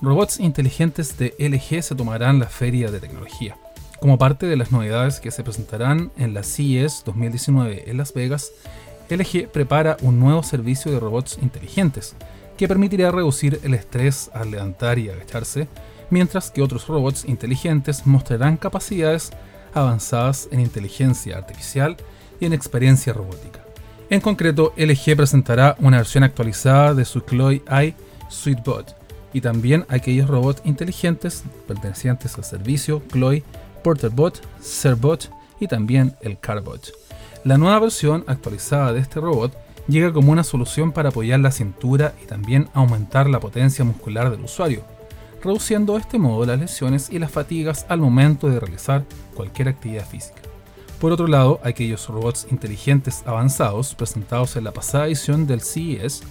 Robots 0.02 0.40
inteligentes 0.40 1.16
de 1.20 1.36
LG 1.38 1.84
se 1.84 1.94
tomarán 1.94 2.40
la 2.40 2.48
feria 2.48 2.90
de 2.90 3.00
tecnología. 3.00 3.56
Como 4.00 4.18
parte 4.18 4.48
de 4.48 4.56
las 4.56 4.72
novedades 4.72 5.20
que 5.20 5.30
se 5.30 5.44
presentarán 5.44 6.12
en 6.18 6.34
la 6.34 6.42
CES 6.42 7.04
2019 7.06 7.84
en 7.86 7.98
Las 7.98 8.16
Vegas, 8.16 8.52
LG 9.12 9.48
prepara 9.48 9.98
un 10.02 10.20
nuevo 10.20 10.42
servicio 10.42 10.92
de 10.92 11.00
robots 11.00 11.38
inteligentes 11.40 12.16
que 12.58 12.68
permitirá 12.68 13.12
reducir 13.12 13.60
el 13.64 13.76
estrés 13.76 14.32
al 14.34 14.50
levantar 14.50 14.98
y 14.98 15.10
agacharse, 15.10 15.68
mientras 16.10 16.52
que 16.52 16.62
otros 16.62 16.88
robots 16.88 17.26
inteligentes 17.26 18.06
mostrarán 18.06 18.58
capacidades 18.58 19.32
avanzadas 19.74 20.48
en 20.52 20.60
inteligencia 20.60 21.38
artificial 21.38 21.98
y 22.40 22.46
en 22.46 22.54
experiencia 22.54 23.14
robótica. 23.14 23.64
En 24.10 24.22
concreto, 24.22 24.74
LG 24.78 25.16
presentará 25.16 25.76
una 25.80 25.98
versión 25.98 26.24
actualizada 26.24 26.94
de 26.94 27.06
su 27.06 27.22
Chloe 27.22 27.64
i 27.82 27.96
SweetBot 28.30 28.96
y 29.34 29.42
también 29.42 29.86
aquellos 29.90 30.28
robots 30.28 30.62
inteligentes 30.66 31.44
pertenecientes 31.68 32.38
al 32.38 32.44
servicio 32.44 33.02
Chloe, 33.12 33.44
PorterBot, 33.84 34.42
SerBot 34.62 35.32
y 35.60 35.68
también 35.68 36.16
el 36.22 36.38
CarBot. 36.38 36.92
La 37.44 37.58
nueva 37.58 37.80
versión 37.80 38.24
actualizada 38.28 38.94
de 38.94 39.00
este 39.00 39.20
robot 39.20 39.54
llega 39.88 40.14
como 40.14 40.32
una 40.32 40.44
solución 40.44 40.92
para 40.92 41.10
apoyar 41.10 41.40
la 41.40 41.52
cintura 41.52 42.14
y 42.24 42.26
también 42.26 42.70
aumentar 42.74 43.30
la 43.30 43.40
potencia 43.40 43.84
muscular 43.84 44.30
del 44.32 44.42
usuario, 44.42 44.84
reduciendo 45.44 45.94
de 45.94 46.00
este 46.00 46.18
modo 46.18 46.46
las 46.46 46.60
lesiones 46.60 47.10
y 47.10 47.20
las 47.20 47.32
fatigas 47.32 47.86
al 47.90 48.00
momento 48.00 48.50
de 48.50 48.60
realizar 48.60 49.04
cualquier 49.36 49.68
actividad 49.68 50.08
física. 50.08 50.42
Por 51.00 51.12
otro 51.12 51.28
lado, 51.28 51.60
aquellos 51.64 52.08
robots 52.08 52.48
inteligentes 52.50 53.24
avanzados 53.26 53.94
presentados 53.94 54.56
en 54.56 54.64
la 54.64 54.72
pasada 54.72 55.08
edición 55.08 55.46
del 55.46 55.62
CES 55.62 56.24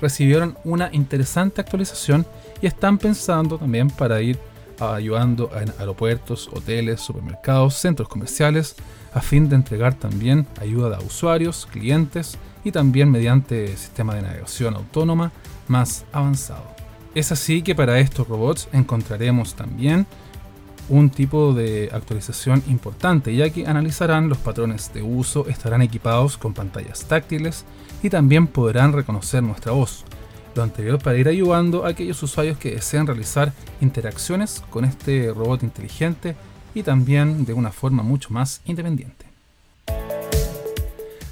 recibieron 0.00 0.58
una 0.64 0.90
interesante 0.92 1.60
actualización 1.60 2.26
y 2.60 2.66
están 2.66 2.98
pensando 2.98 3.58
también 3.58 3.88
para 3.88 4.20
ir 4.20 4.38
ayudando 4.80 5.50
en 5.54 5.72
aeropuertos, 5.78 6.50
hoteles, 6.52 7.00
supermercados, 7.00 7.74
centros 7.74 8.08
comerciales, 8.08 8.76
a 9.14 9.20
fin 9.20 9.48
de 9.48 9.56
entregar 9.56 9.94
también 9.94 10.46
ayuda 10.60 10.96
a 10.96 11.00
usuarios, 11.00 11.66
clientes 11.70 12.36
y 12.64 12.72
también 12.72 13.10
mediante 13.10 13.74
sistema 13.76 14.14
de 14.14 14.22
navegación 14.22 14.74
autónoma 14.74 15.32
más 15.68 16.04
avanzado. 16.12 16.75
Es 17.16 17.32
así 17.32 17.62
que 17.62 17.74
para 17.74 17.98
estos 17.98 18.28
robots 18.28 18.68
encontraremos 18.74 19.54
también 19.54 20.06
un 20.90 21.08
tipo 21.08 21.54
de 21.54 21.88
actualización 21.90 22.62
importante, 22.68 23.34
ya 23.34 23.48
que 23.48 23.66
analizarán 23.66 24.28
los 24.28 24.36
patrones 24.36 24.92
de 24.92 25.00
uso, 25.00 25.48
estarán 25.48 25.80
equipados 25.80 26.36
con 26.36 26.52
pantallas 26.52 27.06
táctiles 27.06 27.64
y 28.02 28.10
también 28.10 28.46
podrán 28.46 28.92
reconocer 28.92 29.42
nuestra 29.42 29.72
voz. 29.72 30.04
Lo 30.54 30.62
anterior 30.62 30.98
para 30.98 31.16
ir 31.16 31.26
ayudando 31.26 31.86
a 31.86 31.88
aquellos 31.88 32.22
usuarios 32.22 32.58
que 32.58 32.72
desean 32.72 33.06
realizar 33.06 33.50
interacciones 33.80 34.62
con 34.68 34.84
este 34.84 35.32
robot 35.32 35.62
inteligente 35.62 36.36
y 36.74 36.82
también 36.82 37.46
de 37.46 37.54
una 37.54 37.72
forma 37.72 38.02
mucho 38.02 38.28
más 38.28 38.60
independiente. 38.66 39.24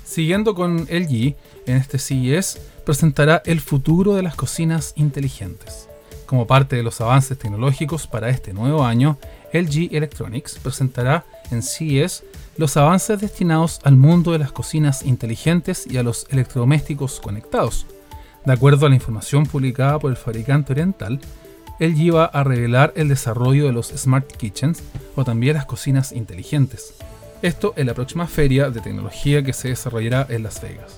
Siguiendo 0.02 0.54
con 0.54 0.84
LG, 0.84 1.34
en 1.66 1.76
este 1.76 1.98
CES 1.98 2.58
presentará 2.84 3.42
el 3.46 3.60
futuro 3.60 4.14
de 4.14 4.22
las 4.22 4.36
cocinas 4.36 4.92
inteligentes. 4.96 5.88
Como 6.26 6.46
parte 6.46 6.76
de 6.76 6.82
los 6.82 7.00
avances 7.00 7.38
tecnológicos 7.38 8.06
para 8.06 8.28
este 8.28 8.52
nuevo 8.52 8.84
año, 8.84 9.18
LG 9.52 9.94
Electronics 9.94 10.58
presentará 10.58 11.24
en 11.50 11.62
CES 11.62 12.24
los 12.56 12.76
avances 12.76 13.20
destinados 13.20 13.80
al 13.84 13.96
mundo 13.96 14.32
de 14.32 14.38
las 14.38 14.52
cocinas 14.52 15.04
inteligentes 15.04 15.86
y 15.86 15.96
a 15.96 16.02
los 16.02 16.26
electrodomésticos 16.30 17.20
conectados. 17.20 17.86
De 18.44 18.52
acuerdo 18.52 18.86
a 18.86 18.88
la 18.88 18.94
información 18.94 19.46
publicada 19.46 19.98
por 19.98 20.10
el 20.10 20.16
fabricante 20.16 20.72
oriental, 20.72 21.20
LG 21.80 22.14
va 22.14 22.26
a 22.26 22.44
revelar 22.44 22.92
el 22.96 23.08
desarrollo 23.08 23.66
de 23.66 23.72
los 23.72 23.88
Smart 23.88 24.30
Kitchens 24.30 24.82
o 25.16 25.24
también 25.24 25.54
las 25.54 25.66
cocinas 25.66 26.12
inteligentes. 26.12 26.94
Esto 27.42 27.74
en 27.76 27.86
la 27.86 27.94
próxima 27.94 28.26
feria 28.26 28.70
de 28.70 28.80
tecnología 28.80 29.42
que 29.42 29.52
se 29.52 29.68
desarrollará 29.68 30.26
en 30.28 30.42
Las 30.44 30.62
Vegas, 30.62 30.96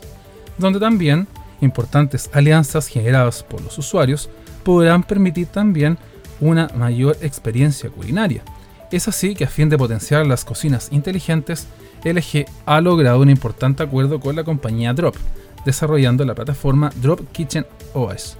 donde 0.58 0.78
también 0.78 1.26
importantes 1.60 2.30
alianzas 2.32 2.88
generadas 2.88 3.42
por 3.42 3.60
los 3.60 3.78
usuarios 3.78 4.28
podrán 4.62 5.02
permitir 5.02 5.46
también 5.46 5.98
una 6.40 6.68
mayor 6.76 7.16
experiencia 7.22 7.90
culinaria. 7.90 8.42
Es 8.90 9.08
así 9.08 9.34
que 9.34 9.44
a 9.44 9.48
fin 9.48 9.68
de 9.68 9.78
potenciar 9.78 10.26
las 10.26 10.44
cocinas 10.44 10.88
inteligentes, 10.92 11.66
LG 12.04 12.46
ha 12.66 12.80
logrado 12.80 13.20
un 13.20 13.30
importante 13.30 13.82
acuerdo 13.82 14.20
con 14.20 14.36
la 14.36 14.44
compañía 14.44 14.94
Drop, 14.94 15.16
desarrollando 15.64 16.24
la 16.24 16.34
plataforma 16.34 16.90
Drop 16.96 17.20
Kitchen 17.32 17.66
OS, 17.94 18.36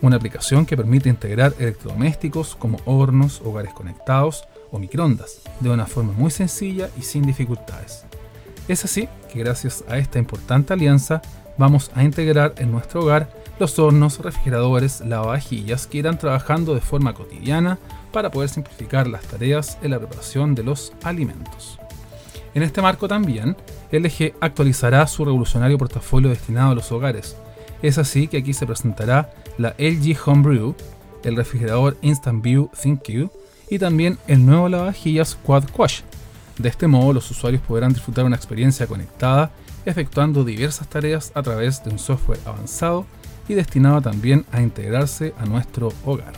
una 0.00 0.16
aplicación 0.16 0.64
que 0.64 0.76
permite 0.76 1.08
integrar 1.08 1.54
electrodomésticos 1.58 2.56
como 2.56 2.78
hornos, 2.86 3.42
hogares 3.44 3.72
conectados, 3.74 4.44
o 4.70 4.78
microondas, 4.78 5.40
de 5.60 5.70
una 5.70 5.86
forma 5.86 6.12
muy 6.12 6.32
sencilla 6.32 6.90
y 6.98 7.02
sin 7.02 7.24
dificultades. 7.24 8.04
Es 8.66 8.84
así 8.84 9.08
que 9.32 9.38
gracias 9.38 9.84
a 9.88 9.98
esta 9.98 10.18
importante 10.18 10.72
alianza 10.72 11.22
vamos 11.58 11.90
a 11.94 12.02
integrar 12.02 12.54
en 12.58 12.72
nuestro 12.72 13.02
hogar 13.02 13.28
los 13.58 13.78
hornos, 13.78 14.18
refrigeradores, 14.18 15.00
lavavajillas 15.00 15.86
que 15.86 15.98
irán 15.98 16.18
trabajando 16.18 16.74
de 16.74 16.80
forma 16.80 17.14
cotidiana 17.14 17.78
para 18.12 18.30
poder 18.30 18.48
simplificar 18.48 19.06
las 19.06 19.22
tareas 19.22 19.78
en 19.82 19.92
la 19.92 19.98
preparación 19.98 20.54
de 20.54 20.64
los 20.64 20.92
alimentos. 21.02 21.78
En 22.54 22.62
este 22.62 22.82
marco 22.82 23.08
también, 23.08 23.56
LG 23.90 24.34
actualizará 24.40 25.06
su 25.06 25.24
revolucionario 25.24 25.78
portafolio 25.78 26.30
destinado 26.30 26.72
a 26.72 26.74
los 26.74 26.90
hogares. 26.92 27.36
Es 27.82 27.98
así 27.98 28.28
que 28.28 28.38
aquí 28.38 28.52
se 28.52 28.66
presentará 28.66 29.32
la 29.58 29.74
LG 29.78 30.16
Homebrew, 30.24 30.74
el 31.24 31.36
refrigerador 31.36 31.96
Instant 32.02 32.42
View 32.42 32.70
ThinQ, 32.80 33.30
y 33.70 33.78
también 33.78 34.18
el 34.26 34.44
nuevo 34.44 34.68
lavavajillas 34.68 35.36
Quad 35.42 35.64
Quash. 35.70 36.02
De 36.58 36.68
este 36.68 36.86
modo 36.86 37.12
los 37.12 37.30
usuarios 37.30 37.62
podrán 37.62 37.92
disfrutar 37.92 38.24
una 38.24 38.36
experiencia 38.36 38.86
conectada 38.86 39.50
efectuando 39.86 40.44
diversas 40.44 40.88
tareas 40.88 41.32
a 41.34 41.42
través 41.42 41.82
de 41.84 41.90
un 41.90 41.98
software 41.98 42.40
avanzado 42.44 43.06
y 43.48 43.54
destinado 43.54 44.00
también 44.00 44.46
a 44.52 44.62
integrarse 44.62 45.34
a 45.38 45.44
nuestro 45.44 45.92
hogar. 46.04 46.32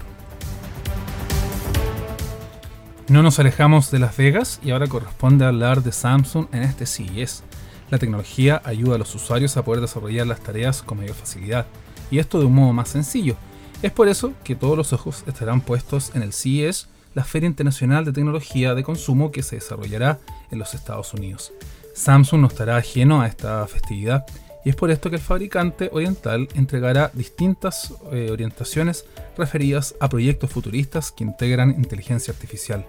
No 3.09 3.23
nos 3.23 3.39
alejamos 3.39 3.93
de 3.93 4.01
Las 4.01 4.17
Vegas 4.17 4.59
y 4.65 4.73
ahora 4.73 4.89
corresponde 4.89 5.45
hablar 5.45 5.83
de 5.83 5.93
Samsung 5.93 6.47
en 6.53 6.65
este 6.65 6.87
CES. 6.87 7.45
La 7.89 7.99
tecnología 7.99 8.61
ayuda 8.65 8.97
a 8.97 8.99
los 8.99 9.15
usuarios 9.15 9.57
a 9.57 9.65
poder 9.65 9.81
desarrollar 9.81 10.27
las 10.27 10.41
tareas 10.41 10.83
con 10.83 10.99
mayor 10.99 11.15
facilidad, 11.15 11.67
y 12.11 12.19
esto 12.19 12.41
de 12.41 12.47
un 12.47 12.55
modo 12.55 12.73
más 12.73 12.89
sencillo. 12.89 13.37
Es 13.81 13.93
por 13.93 14.09
eso 14.09 14.33
que 14.43 14.57
todos 14.57 14.77
los 14.77 14.93
ojos 14.93 15.23
estarán 15.29 15.61
puestos 15.61 16.11
en 16.15 16.23
el 16.23 16.33
CES 16.33 16.89
la 17.17 17.25
Feria 17.25 17.47
Internacional 17.47 18.05
de 18.05 18.13
Tecnología 18.13 18.75
de 18.75 18.83
Consumo 18.83 19.33
que 19.33 19.43
se 19.43 19.57
desarrollará 19.57 20.19
en 20.51 20.59
los 20.59 20.75
Estados 20.75 21.15
Unidos. 21.15 21.53
Samsung 21.97 22.43
no 22.43 22.49
estará 22.49 22.77
ajeno 22.77 23.23
a 23.23 23.27
esta 23.27 23.67
festividad 23.67 24.27
y 24.65 24.69
es 24.69 24.77
por 24.77 24.91
esto 24.91 25.09
que 25.09 25.17
el 25.17 25.23
fabricante 25.23 25.89
oriental 25.93 26.49
entregará 26.55 27.11
distintas 27.15 27.95
eh, 28.13 28.31
orientaciones 28.31 29.07
referidas 29.39 29.95
a 29.99 30.09
proyectos 30.09 30.51
futuristas 30.51 31.11
que 31.11 31.25
integran 31.25 31.71
inteligencia 31.71 32.35
artificial. 32.35 32.85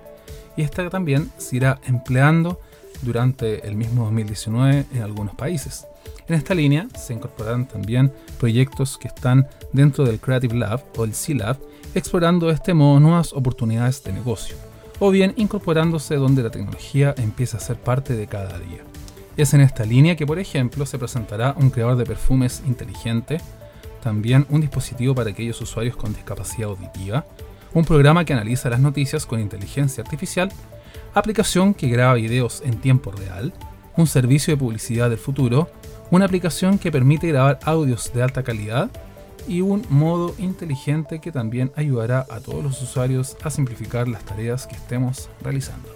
Y 0.58 0.63
esta 0.63 0.89
también 0.89 1.32
se 1.38 1.56
irá 1.56 1.80
empleando 1.86 2.60
durante 3.02 3.65
el 3.65 3.76
mismo 3.76 4.06
2019 4.06 4.86
en 4.93 5.02
algunos 5.04 5.36
países. 5.36 5.86
En 6.28 6.36
esta 6.36 6.54
línea 6.54 6.88
se 6.98 7.13
incorporarán 7.13 7.67
también 7.67 8.12
proyectos 8.39 8.98
que 8.98 9.08
están 9.08 9.48
dentro 9.72 10.04
del 10.04 10.20
Creative 10.20 10.56
Lab 10.56 10.84
o 10.98 11.06
el 11.06 11.13
C-Lab 11.13 11.58
explorando 11.93 12.48
de 12.48 12.54
este 12.54 12.74
modo 12.74 13.00
nuevas 13.00 13.34
oportunidades 13.34 14.04
de 14.04 14.12
negocio, 14.13 14.58
o 15.00 15.12
bien 15.12 15.34
incorporándose 15.38 16.15
donde 16.15 16.43
la 16.43 16.50
tecnología 16.50 17.15
empieza 17.17 17.58
a 17.58 17.62
ser 17.62 17.78
parte 17.78 18.15
de 18.15 18.28
cada 18.28 18.60
día. 18.60 18.84
Es 19.38 19.54
en 19.54 19.62
esta 19.62 19.86
línea 19.86 20.15
que, 20.15 20.26
por 20.26 20.39
ejemplo, 20.39 20.84
se 20.88 20.97
presentará 20.97 21.54
un 21.58 21.69
creador 21.69 21.95
de 21.95 22.06
perfumes 22.06 22.63
inteligente, 22.65 23.38
también 24.02 24.47
un 24.50 24.62
dispositivo 24.62 25.13
para 25.13 25.30
aquellos 25.30 25.62
usuarios 25.62 25.95
con 25.95 26.12
discapacidad 26.12 26.69
auditiva, 26.69 27.23
un 27.76 27.86
programa 27.86 28.26
que 28.26 28.34
analiza 28.34 28.71
las 28.71 28.80
noticias 28.80 29.28
con 29.28 29.39
inteligencia 29.39 30.04
artificial, 30.04 30.52
aplicación 31.13 31.76
que 31.76 31.88
graba 31.88 32.15
videos 32.15 32.63
en 32.65 32.82
tiempo 32.82 33.12
real, 33.12 33.54
un 33.95 34.08
servicio 34.08 34.56
de 34.56 34.58
publicidad 34.58 35.12
del 35.12 35.19
futuro, 35.19 35.69
una 36.10 36.26
aplicación 36.26 36.80
que 36.80 36.91
permite 36.91 37.28
grabar 37.28 37.60
audios 37.63 38.12
de 38.12 38.23
alta 38.23 38.41
calidad 38.41 38.89
y 39.47 39.62
un 39.62 39.86
modo 39.89 40.34
inteligente 40.39 41.19
que 41.19 41.32
también 41.32 41.71
ayudará 41.76 42.26
a 42.32 42.39
todos 42.39 42.63
los 42.63 42.82
usuarios 42.82 43.38
a 43.43 43.52
simplificar 43.52 44.08
las 44.08 44.26
tareas 44.26 44.65
que 44.65 44.76
estemos 44.76 45.30
realizando. 45.43 45.89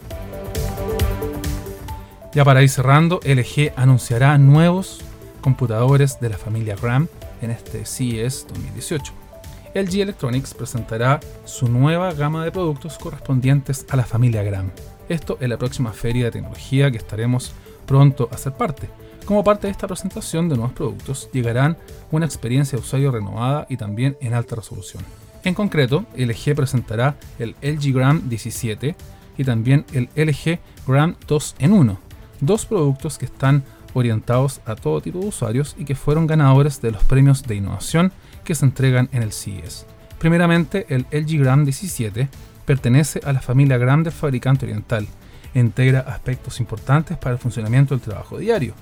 Ya 2.34 2.46
para 2.46 2.64
ir 2.64 2.70
cerrando, 2.70 3.20
LG 3.26 3.74
anunciará 3.76 4.38
nuevos 4.38 5.02
computadores 5.42 6.22
de 6.22 6.30
la 6.30 6.38
familia 6.38 6.78
RAM 6.78 7.10
en 7.42 7.52
este 7.52 7.86
CES 7.86 8.48
2018. 8.48 9.12
LG 9.76 10.00
Electronics 10.00 10.54
presentará 10.54 11.20
su 11.44 11.68
nueva 11.68 12.14
gama 12.14 12.46
de 12.46 12.52
productos 12.52 12.98
correspondientes 12.98 13.86
a 13.90 13.98
la 13.98 14.06
familia 14.06 14.44
Gram. 14.44 14.72
Esto 15.10 15.38
en 15.42 15.50
la 15.50 15.58
próxima 15.58 15.92
feria 15.92 16.26
de 16.26 16.32
tecnología 16.32 16.90
que 16.90 16.98
estaremos 16.98 17.52
pronto 17.86 18.30
a 18.32 18.38
ser 18.38 18.54
parte. 18.54 18.88
Como 19.26 19.44
parte 19.44 19.68
de 19.68 19.72
esta 19.72 19.88
presentación 19.88 20.48
de 20.48 20.56
nuevos 20.56 20.74
productos, 20.74 21.30
llegarán 21.34 21.78
una 22.12 22.26
experiencia 22.26 22.78
de 22.78 22.84
usuario 22.84 23.12
renovada 23.12 23.66
y 23.70 23.76
también 23.76 24.18
en 24.22 24.34
alta 24.34 24.56
resolución. 24.56 25.04
En 25.44 25.54
concreto, 25.54 26.06
LG 26.16 26.56
presentará 26.56 27.18
el 27.40 27.56
LG 27.62 27.94
Gram 27.94 28.30
17 28.30 28.96
y 29.38 29.44
también 29.44 29.86
el 29.92 30.10
LG 30.16 30.60
Gram 30.88 31.16
2 31.28 31.56
en 31.60 31.74
1, 31.74 32.00
dos 32.42 32.66
productos 32.66 33.18
que 33.18 33.26
están 33.26 33.64
orientados 33.94 34.62
a 34.66 34.76
todo 34.76 35.02
tipo 35.02 35.20
de 35.20 35.28
usuarios 35.28 35.76
y 35.78 35.86
que 35.86 35.96
fueron 35.96 36.28
ganadores 36.28 36.82
de 36.82 36.92
los 36.92 37.04
premios 37.04 37.44
de 37.44 37.56
innovación 37.56 38.12
que 38.44 38.56
se 38.56 38.66
entregan 38.66 39.10
en 39.12 39.24
el 39.24 39.32
CES. 39.32 39.86
Primeramente, 40.20 40.86
el 40.90 41.06
LG 41.12 41.40
Gram 41.40 41.64
17 41.64 42.30
pertenece 42.66 43.22
a 43.24 43.34
la 43.34 43.42
familia 43.42 43.78
Gram 43.78 44.04
del 44.04 44.14
fabricante 44.14 44.66
oriental 44.66 45.08
e 45.54 45.60
integra 45.60 46.02
aspectos 46.02 46.60
importantes 46.60 47.18
para 47.18 47.34
el 47.34 47.40
funcionamiento 47.40 47.94
del 47.94 48.04
trabajo 48.04 48.38
diario, 48.38 48.74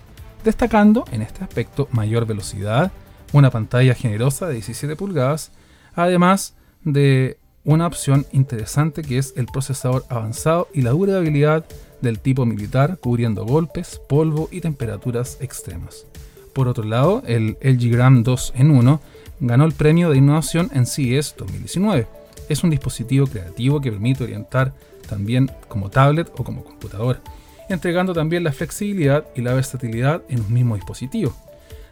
destacando 0.43 1.05
en 1.11 1.21
este 1.21 1.43
aspecto 1.43 1.87
mayor 1.91 2.25
velocidad, 2.25 2.91
una 3.33 3.49
pantalla 3.49 3.95
generosa 3.95 4.47
de 4.47 4.55
17 4.55 4.95
pulgadas, 4.95 5.51
además 5.95 6.55
de 6.83 7.37
una 7.63 7.87
opción 7.87 8.25
interesante 8.31 9.01
que 9.01 9.17
es 9.17 9.33
el 9.35 9.45
procesador 9.45 10.05
avanzado 10.09 10.67
y 10.73 10.81
la 10.81 10.91
durabilidad 10.91 11.65
del 12.01 12.19
tipo 12.19 12.45
militar 12.45 12.97
cubriendo 12.99 13.45
golpes, 13.45 14.01
polvo 14.07 14.49
y 14.51 14.61
temperaturas 14.61 15.37
extremas. 15.41 16.05
Por 16.53 16.67
otro 16.67 16.83
lado, 16.83 17.23
el 17.25 17.57
LG 17.61 17.91
Gram 17.91 18.23
2 18.23 18.53
en 18.55 18.71
1 18.71 19.01
ganó 19.39 19.65
el 19.65 19.73
premio 19.73 20.09
de 20.09 20.17
innovación 20.17 20.69
en 20.73 20.85
CES 20.85 21.35
2019. 21.37 22.07
Es 22.49 22.63
un 22.63 22.69
dispositivo 22.69 23.27
creativo 23.27 23.79
que 23.79 23.91
permite 23.91 24.23
orientar 24.23 24.73
también 25.07 25.51
como 25.67 25.89
tablet 25.89 26.31
o 26.37 26.43
como 26.43 26.63
computadora, 26.63 27.21
entregando 27.69 28.13
también 28.13 28.43
la 28.43 28.51
flexibilidad 28.51 29.25
y 29.35 29.41
la 29.41 29.53
versatilidad 29.53 30.21
en 30.29 30.41
un 30.41 30.53
mismo 30.53 30.75
dispositivo. 30.75 31.33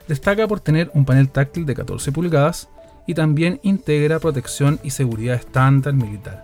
Destaca 0.07 0.47
por 0.47 0.59
tener 0.59 0.89
un 0.93 1.05
panel 1.05 1.29
táctil 1.29 1.65
de 1.65 1.75
14 1.75 2.11
pulgadas 2.11 2.69
y 3.05 3.13
también 3.13 3.59
integra 3.63 4.19
protección 4.19 4.79
y 4.83 4.89
seguridad 4.89 5.35
estándar 5.35 5.93
militar. 5.93 6.43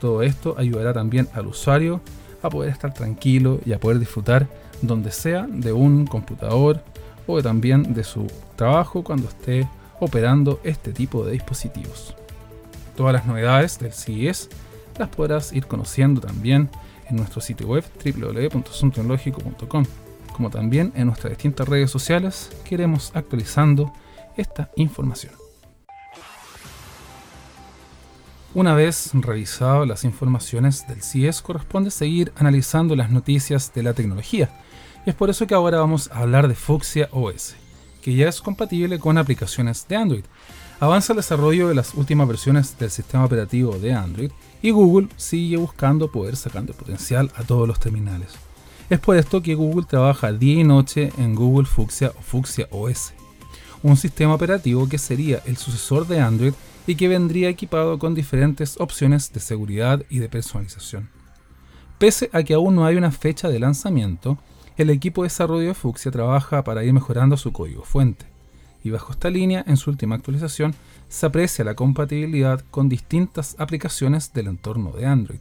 Todo 0.00 0.22
esto 0.22 0.56
ayudará 0.58 0.92
también 0.92 1.28
al 1.32 1.46
usuario 1.46 2.00
a 2.42 2.50
poder 2.50 2.70
estar 2.70 2.92
tranquilo 2.92 3.60
y 3.64 3.72
a 3.72 3.80
poder 3.80 3.98
disfrutar 3.98 4.48
donde 4.80 5.10
sea 5.12 5.46
de 5.48 5.72
un 5.72 6.06
computador 6.06 6.82
o 7.26 7.42
también 7.42 7.94
de 7.94 8.04
su 8.04 8.26
trabajo 8.56 9.02
cuando 9.04 9.28
esté 9.28 9.68
operando 10.00 10.60
este 10.64 10.92
tipo 10.92 11.24
de 11.24 11.32
dispositivos. 11.32 12.14
Todas 12.96 13.12
las 13.12 13.26
novedades 13.26 13.78
del 13.78 13.92
CES 13.92 14.48
las 14.98 15.08
podrás 15.08 15.52
ir 15.52 15.66
conociendo 15.66 16.20
también 16.20 16.68
en 17.08 17.16
nuestro 17.16 17.40
sitio 17.40 17.68
web 17.68 17.84
www.suntecnológico.com, 18.04 19.84
como 20.32 20.50
también 20.50 20.92
en 20.96 21.06
nuestras 21.06 21.30
distintas 21.30 21.68
redes 21.68 21.90
sociales 21.90 22.50
que 22.64 22.74
iremos 22.74 23.12
actualizando 23.14 23.92
esta 24.36 24.70
información. 24.76 25.41
Una 28.54 28.74
vez 28.74 29.12
revisado 29.14 29.86
las 29.86 30.04
informaciones 30.04 30.86
del 30.86 31.02
CIES, 31.02 31.40
corresponde 31.40 31.90
seguir 31.90 32.34
analizando 32.36 32.94
las 32.94 33.10
noticias 33.10 33.72
de 33.72 33.82
la 33.82 33.94
tecnología. 33.94 34.50
Y 35.06 35.10
es 35.10 35.16
por 35.16 35.30
eso 35.30 35.46
que 35.46 35.54
ahora 35.54 35.78
vamos 35.78 36.10
a 36.12 36.18
hablar 36.18 36.48
de 36.48 36.54
Fuchsia 36.54 37.08
OS, 37.12 37.54
que 38.02 38.14
ya 38.14 38.28
es 38.28 38.42
compatible 38.42 38.98
con 38.98 39.16
aplicaciones 39.16 39.88
de 39.88 39.96
Android. 39.96 40.24
Avanza 40.80 41.14
el 41.14 41.16
desarrollo 41.16 41.68
de 41.68 41.74
las 41.74 41.94
últimas 41.94 42.28
versiones 42.28 42.76
del 42.78 42.90
sistema 42.90 43.24
operativo 43.24 43.78
de 43.78 43.94
Android 43.94 44.30
y 44.60 44.70
Google 44.70 45.08
sigue 45.16 45.56
buscando 45.56 46.12
poder 46.12 46.36
sacando 46.36 46.74
potencial 46.74 47.32
a 47.36 47.44
todos 47.44 47.66
los 47.66 47.80
terminales. 47.80 48.32
Es 48.90 49.00
por 49.00 49.16
esto 49.16 49.40
que 49.40 49.54
Google 49.54 49.86
trabaja 49.88 50.30
día 50.30 50.60
y 50.60 50.64
noche 50.64 51.10
en 51.16 51.34
Google 51.34 51.66
Fuchsia 51.66 52.12
o 52.18 52.20
Fuchsia 52.20 52.68
OS, 52.70 53.14
un 53.82 53.96
sistema 53.96 54.34
operativo 54.34 54.86
que 54.90 54.98
sería 54.98 55.40
el 55.46 55.56
sucesor 55.56 56.06
de 56.06 56.20
Android 56.20 56.52
y 56.86 56.96
que 56.96 57.08
vendría 57.08 57.48
equipado 57.48 57.98
con 57.98 58.14
diferentes 58.14 58.80
opciones 58.80 59.32
de 59.32 59.40
seguridad 59.40 60.02
y 60.10 60.18
de 60.18 60.28
personalización. 60.28 61.08
Pese 61.98 62.30
a 62.32 62.42
que 62.42 62.54
aún 62.54 62.74
no 62.74 62.84
hay 62.84 62.96
una 62.96 63.12
fecha 63.12 63.48
de 63.48 63.60
lanzamiento, 63.60 64.38
el 64.76 64.90
equipo 64.90 65.22
de 65.22 65.26
desarrollo 65.26 65.68
de 65.68 65.74
Fuchsia 65.74 66.10
trabaja 66.10 66.64
para 66.64 66.82
ir 66.82 66.92
mejorando 66.92 67.36
su 67.36 67.52
código 67.52 67.84
fuente, 67.84 68.26
y 68.82 68.90
bajo 68.90 69.12
esta 69.12 69.30
línea, 69.30 69.64
en 69.66 69.76
su 69.76 69.90
última 69.90 70.16
actualización, 70.16 70.74
se 71.08 71.26
aprecia 71.26 71.64
la 71.64 71.74
compatibilidad 71.74 72.64
con 72.70 72.88
distintas 72.88 73.54
aplicaciones 73.58 74.32
del 74.32 74.48
entorno 74.48 74.90
de 74.92 75.06
Android. 75.06 75.40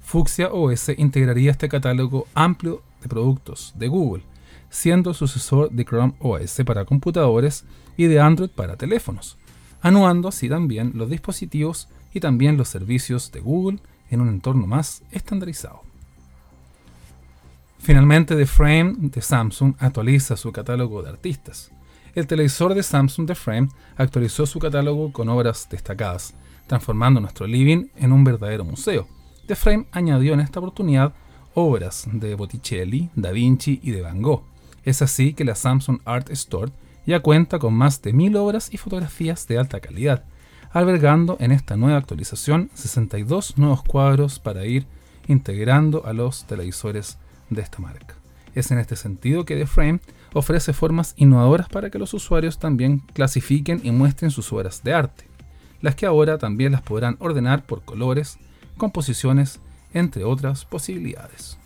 Fuchsia 0.00 0.50
OS 0.52 0.90
integraría 0.96 1.50
este 1.50 1.68
catálogo 1.68 2.26
amplio 2.34 2.82
de 3.02 3.08
productos 3.08 3.74
de 3.76 3.88
Google, 3.88 4.22
siendo 4.70 5.12
sucesor 5.12 5.70
de 5.70 5.84
Chrome 5.84 6.14
OS 6.20 6.62
para 6.64 6.84
computadores 6.84 7.64
y 7.96 8.06
de 8.06 8.20
Android 8.20 8.50
para 8.50 8.76
teléfonos, 8.76 9.36
anuando 9.82 10.28
así 10.28 10.48
también 10.48 10.92
los 10.94 11.10
dispositivos 11.10 11.88
y 12.12 12.20
también 12.20 12.56
los 12.56 12.68
servicios 12.68 13.30
de 13.32 13.40
Google 13.40 13.78
en 14.10 14.20
un 14.20 14.28
entorno 14.28 14.66
más 14.66 15.02
estandarizado. 15.10 15.82
Finalmente, 17.78 18.36
The 18.36 18.46
Frame 18.46 18.94
de 18.98 19.22
Samsung 19.22 19.74
actualiza 19.78 20.36
su 20.36 20.52
catálogo 20.52 21.02
de 21.02 21.08
artistas. 21.08 21.70
El 22.14 22.26
televisor 22.26 22.74
de 22.74 22.82
Samsung 22.82 23.26
The 23.26 23.34
Frame 23.34 23.68
actualizó 23.96 24.44
su 24.44 24.58
catálogo 24.58 25.12
con 25.12 25.28
obras 25.28 25.68
destacadas, 25.70 26.34
transformando 26.66 27.20
nuestro 27.20 27.46
living 27.46 27.86
en 27.96 28.12
un 28.12 28.22
verdadero 28.22 28.64
museo. 28.64 29.08
The 29.46 29.56
Frame 29.56 29.86
añadió 29.92 30.34
en 30.34 30.40
esta 30.40 30.58
oportunidad 30.58 31.14
obras 31.54 32.06
de 32.12 32.34
Botticelli, 32.34 33.10
Da 33.14 33.32
Vinci 33.32 33.80
y 33.82 33.92
de 33.92 34.02
Van 34.02 34.20
Gogh. 34.20 34.44
Es 34.84 35.02
así 35.02 35.32
que 35.34 35.44
la 35.44 35.54
Samsung 35.54 36.00
Art 36.04 36.30
Store 36.30 36.72
ya 37.10 37.20
cuenta 37.20 37.58
con 37.58 37.74
más 37.74 38.00
de 38.02 38.12
mil 38.12 38.36
obras 38.36 38.72
y 38.72 38.76
fotografías 38.76 39.48
de 39.48 39.58
alta 39.58 39.80
calidad, 39.80 40.22
albergando 40.70 41.36
en 41.40 41.50
esta 41.50 41.76
nueva 41.76 41.98
actualización 41.98 42.70
62 42.74 43.58
nuevos 43.58 43.82
cuadros 43.82 44.38
para 44.38 44.64
ir 44.64 44.86
integrando 45.26 46.06
a 46.06 46.12
los 46.12 46.44
televisores 46.46 47.18
de 47.50 47.62
esta 47.62 47.80
marca. 47.80 48.14
Es 48.54 48.70
en 48.70 48.78
este 48.78 48.94
sentido 48.94 49.44
que 49.44 49.56
The 49.56 49.66
Frame 49.66 50.00
ofrece 50.32 50.72
formas 50.72 51.14
innovadoras 51.16 51.68
para 51.68 51.90
que 51.90 51.98
los 51.98 52.14
usuarios 52.14 52.60
también 52.60 53.00
clasifiquen 53.12 53.80
y 53.82 53.90
muestren 53.90 54.30
sus 54.30 54.52
obras 54.52 54.84
de 54.84 54.94
arte, 54.94 55.24
las 55.80 55.96
que 55.96 56.06
ahora 56.06 56.38
también 56.38 56.70
las 56.70 56.82
podrán 56.82 57.16
ordenar 57.18 57.64
por 57.66 57.82
colores, 57.82 58.38
composiciones, 58.76 59.58
entre 59.92 60.22
otras 60.22 60.64
posibilidades. 60.64 61.58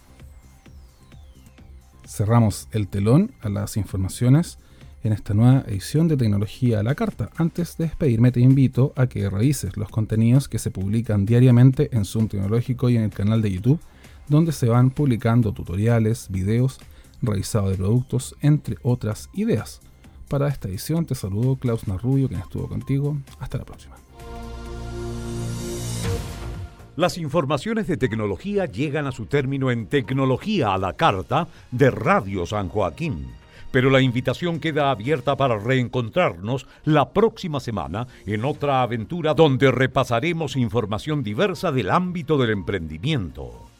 Cerramos 2.07 2.67
el 2.73 2.89
telón 2.89 3.33
a 3.43 3.51
las 3.51 3.77
informaciones 3.77 4.59
en 5.05 5.13
esta 5.13 5.35
nueva 5.35 5.65
edición 5.67 6.09
de 6.09 6.17
Tecnología 6.17 6.81
a 6.81 6.83
la 6.83 6.95
Carta. 6.95 7.31
Antes 7.37 7.77
de 7.77 7.85
despedirme 7.85 8.33
te 8.33 8.41
invito 8.41 8.95
a 8.97 9.07
que 9.07 9.29
revises 9.29 9.77
los 9.77 9.91
contenidos 9.91 10.49
que 10.49 10.59
se 10.59 10.71
publican 10.71 11.27
diariamente 11.27 11.91
en 11.93 12.07
Zoom 12.07 12.29
Tecnológico 12.29 12.89
y 12.89 12.97
en 12.97 13.03
el 13.03 13.11
canal 13.11 13.43
de 13.43 13.53
YouTube, 13.53 13.81
donde 14.29 14.53
se 14.53 14.67
van 14.67 14.91
publicando 14.91 15.53
tutoriales, 15.53 16.29
videos, 16.31 16.79
revisado 17.21 17.69
de 17.69 17.77
productos, 17.77 18.35
entre 18.41 18.77
otras 18.83 19.29
ideas. 19.35 19.83
Para 20.29 20.49
esta 20.49 20.69
edición 20.69 21.05
te 21.05 21.15
saludo 21.15 21.57
Klaus 21.57 21.87
Narrubio, 21.87 22.29
quien 22.29 22.41
estuvo 22.41 22.67
contigo. 22.67 23.19
Hasta 23.39 23.59
la 23.59 23.65
próxima. 23.65 23.97
Las 26.97 27.19
informaciones 27.19 27.89
de 27.89 27.99
tecnología 27.99 28.65
llegan 28.65 29.07
a 29.07 29.13
su 29.13 29.27
término 29.27 29.71
en 29.71 29.87
Tecnología 29.87 30.73
a 30.73 30.79
la 30.79 30.95
Carta 30.95 31.49
de 31.71 31.91
Radio 31.91 32.47
San 32.47 32.69
Joaquín 32.71 33.27
pero 33.75 33.91
la 33.91 34.01
invitación 34.01 34.61
queda 34.61 34.93
abierta 34.93 35.37
para 35.37 35.59
reencontrarnos 35.59 36.65
la 36.85 37.13
próxima 37.13 37.59
semana 37.59 38.07
en 38.25 38.45
otra 38.45 38.83
aventura 38.83 39.35
donde 39.35 39.73
repasaremos 39.73 40.55
información 40.55 41.25
diversa 41.25 41.73
del 41.73 41.91
ámbito 41.91 42.39
del 42.39 42.51
emprendimiento. 42.51 43.74